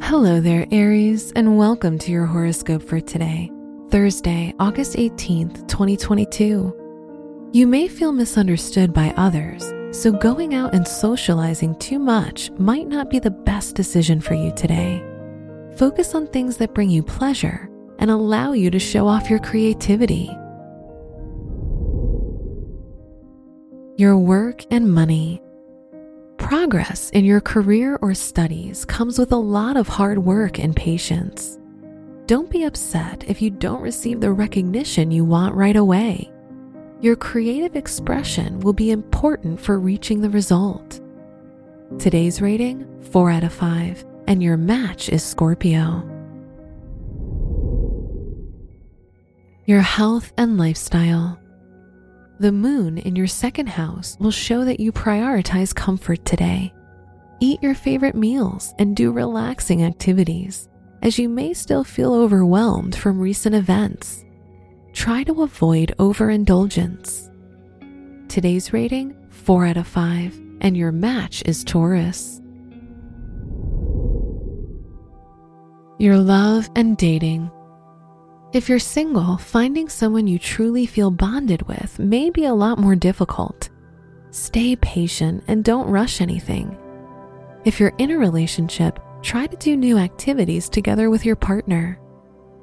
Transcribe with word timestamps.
Hello 0.00 0.40
there, 0.40 0.66
Aries, 0.70 1.32
and 1.32 1.58
welcome 1.58 1.98
to 1.98 2.10
your 2.10 2.24
horoscope 2.24 2.82
for 2.82 3.00
today, 3.00 3.50
Thursday, 3.90 4.54
August 4.58 4.96
18th, 4.96 5.68
2022. 5.68 7.50
You 7.52 7.66
may 7.66 7.88
feel 7.88 8.12
misunderstood 8.12 8.94
by 8.94 9.12
others, 9.16 9.70
so 9.90 10.10
going 10.12 10.54
out 10.54 10.74
and 10.74 10.88
socializing 10.88 11.78
too 11.78 11.98
much 11.98 12.50
might 12.52 12.86
not 12.86 13.10
be 13.10 13.18
the 13.18 13.30
best 13.30 13.74
decision 13.74 14.20
for 14.20 14.34
you 14.34 14.52
today. 14.54 15.04
Focus 15.76 16.14
on 16.14 16.26
things 16.28 16.56
that 16.56 16.74
bring 16.74 16.88
you 16.88 17.02
pleasure 17.02 17.68
and 17.98 18.10
allow 18.10 18.52
you 18.52 18.70
to 18.70 18.78
show 18.78 19.06
off 19.06 19.28
your 19.28 19.40
creativity. 19.40 20.30
Your 23.98 24.16
work 24.16 24.64
and 24.70 24.90
money. 24.90 25.42
Progress 26.48 27.10
in 27.10 27.26
your 27.26 27.42
career 27.42 27.98
or 28.00 28.14
studies 28.14 28.86
comes 28.86 29.18
with 29.18 29.32
a 29.32 29.36
lot 29.36 29.76
of 29.76 29.86
hard 29.86 30.16
work 30.16 30.58
and 30.58 30.74
patience. 30.74 31.58
Don't 32.24 32.48
be 32.48 32.64
upset 32.64 33.22
if 33.28 33.42
you 33.42 33.50
don't 33.50 33.82
receive 33.82 34.22
the 34.22 34.32
recognition 34.32 35.10
you 35.10 35.26
want 35.26 35.54
right 35.54 35.76
away. 35.76 36.32
Your 37.02 37.16
creative 37.16 37.76
expression 37.76 38.60
will 38.60 38.72
be 38.72 38.92
important 38.92 39.60
for 39.60 39.78
reaching 39.78 40.22
the 40.22 40.30
result. 40.30 41.02
Today's 41.98 42.40
rating 42.40 42.86
4 43.12 43.30
out 43.30 43.44
of 43.44 43.52
5, 43.52 44.06
and 44.26 44.42
your 44.42 44.56
match 44.56 45.10
is 45.10 45.22
Scorpio. 45.22 46.02
Your 49.66 49.82
health 49.82 50.32
and 50.38 50.56
lifestyle. 50.56 51.38
The 52.40 52.52
moon 52.52 52.98
in 52.98 53.16
your 53.16 53.26
second 53.26 53.66
house 53.66 54.16
will 54.20 54.30
show 54.30 54.64
that 54.64 54.78
you 54.78 54.92
prioritize 54.92 55.74
comfort 55.74 56.24
today. 56.24 56.72
Eat 57.40 57.60
your 57.60 57.74
favorite 57.74 58.14
meals 58.14 58.74
and 58.78 58.94
do 58.94 59.10
relaxing 59.10 59.82
activities, 59.82 60.68
as 61.02 61.18
you 61.18 61.28
may 61.28 61.52
still 61.52 61.82
feel 61.82 62.14
overwhelmed 62.14 62.94
from 62.94 63.18
recent 63.18 63.56
events. 63.56 64.24
Try 64.92 65.24
to 65.24 65.42
avoid 65.42 65.96
overindulgence. 65.98 67.28
Today's 68.28 68.72
rating 68.72 69.16
4 69.30 69.66
out 69.66 69.76
of 69.76 69.88
5, 69.88 70.40
and 70.60 70.76
your 70.76 70.92
match 70.92 71.42
is 71.44 71.64
Taurus. 71.64 72.40
Your 75.98 76.18
love 76.18 76.70
and 76.76 76.96
dating. 76.96 77.50
If 78.50 78.66
you're 78.66 78.78
single, 78.78 79.36
finding 79.36 79.90
someone 79.90 80.26
you 80.26 80.38
truly 80.38 80.86
feel 80.86 81.10
bonded 81.10 81.60
with 81.68 81.98
may 81.98 82.30
be 82.30 82.46
a 82.46 82.54
lot 82.54 82.78
more 82.78 82.96
difficult. 82.96 83.68
Stay 84.30 84.74
patient 84.76 85.44
and 85.48 85.62
don't 85.62 85.90
rush 85.90 86.22
anything. 86.22 86.74
If 87.66 87.78
you're 87.78 87.92
in 87.98 88.10
a 88.10 88.16
relationship, 88.16 89.00
try 89.20 89.46
to 89.48 89.56
do 89.56 89.76
new 89.76 89.98
activities 89.98 90.70
together 90.70 91.10
with 91.10 91.26
your 91.26 91.36
partner. 91.36 92.00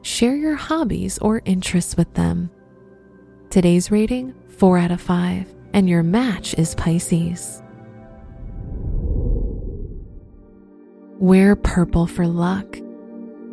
Share 0.01 0.35
your 0.35 0.55
hobbies 0.55 1.19
or 1.19 1.43
interests 1.45 1.95
with 1.95 2.11
them. 2.15 2.49
Today's 3.51 3.91
rating 3.91 4.33
4 4.57 4.79
out 4.79 4.91
of 4.91 5.01
5, 5.01 5.53
and 5.73 5.87
your 5.87 6.01
match 6.01 6.55
is 6.55 6.73
Pisces. 6.73 7.61
Wear 11.19 11.55
purple 11.55 12.07
for 12.07 12.25
luck. 12.25 12.79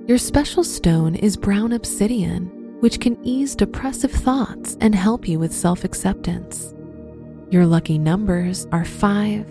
Your 0.08 0.18
special 0.18 0.64
stone 0.64 1.14
is 1.14 1.36
brown 1.36 1.72
obsidian, 1.72 2.46
which 2.80 2.98
can 2.98 3.16
ease 3.22 3.54
depressive 3.54 4.10
thoughts 4.10 4.76
and 4.80 4.96
help 4.96 5.28
you 5.28 5.38
with 5.38 5.54
self 5.54 5.84
acceptance. 5.84 6.74
Your 7.50 7.66
lucky 7.66 7.98
numbers 7.98 8.66
are 8.72 8.84
5, 8.84 9.46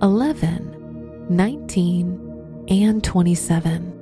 11, 0.00 1.26
19, 1.28 2.64
and 2.68 3.04
27. 3.04 3.92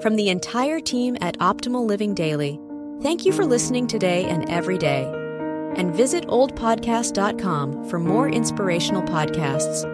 From 0.00 0.14
the 0.14 0.28
entire 0.28 0.78
team 0.78 1.16
at 1.20 1.36
Optimal 1.38 1.84
Living 1.86 2.14
Daily, 2.14 2.60
thank 3.02 3.24
you 3.24 3.32
for 3.32 3.44
listening 3.44 3.88
today 3.88 4.26
and 4.26 4.48
every 4.48 4.78
day. 4.78 5.10
And 5.76 5.92
visit 5.92 6.24
oldpodcast.com 6.28 7.88
for 7.88 7.98
more 7.98 8.28
inspirational 8.28 9.02
podcasts. 9.02 9.93